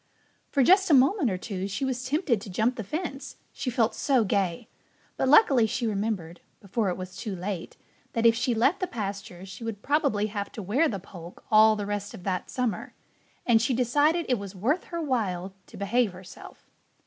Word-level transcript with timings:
For 0.49 0.63
just 0.63 0.89
a 0.89 0.95
moment 0.95 1.29
or 1.29 1.37
two 1.37 1.67
she 1.67 1.85
was 1.85 2.03
tempted 2.03 2.41
to 2.41 2.49
jump 2.49 2.75
the 2.75 2.83
fence, 2.83 3.35
she 3.53 3.69
felt 3.69 3.93
so 3.93 4.23
gay. 4.23 4.67
But 5.15 5.29
luckily 5.29 5.67
she 5.67 5.85
remembered, 5.85 6.41
before 6.59 6.89
it 6.89 6.97
was 6.97 7.15
too 7.15 7.35
late, 7.35 7.77
that 8.13 8.25
if 8.25 8.33
she 8.33 8.55
left 8.55 8.79
the 8.79 8.87
pasture 8.87 9.45
she 9.45 9.63
would 9.63 9.83
probably 9.83 10.25
have 10.25 10.51
to 10.53 10.63
wear 10.63 10.89
the 10.89 10.97
poke 10.97 11.43
all 11.51 11.75
the 11.75 11.85
rest 11.85 12.15
of 12.15 12.23
that 12.23 12.49
summer. 12.49 12.95
And 13.45 13.61
she 13.61 13.75
decided 13.75 14.25
it 14.27 14.39
was 14.39 14.55
worth 14.55 14.85
her 14.85 14.99
while 14.99 15.53
to 15.67 15.77
behave 15.77 16.13
herself. 16.13 16.65